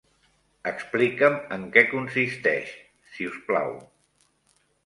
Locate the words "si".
3.13-3.31